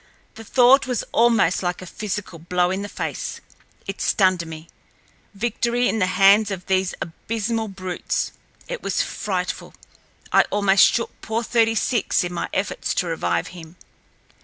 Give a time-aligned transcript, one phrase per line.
[0.33, 4.67] The thought was almost like a physical blow in the face—it stunned me.
[5.35, 8.31] Victory in the hands of these abysmal brutes!
[8.67, 9.75] It was frightful.
[10.31, 13.75] I almost shook poor Thirty six in my efforts to revive him.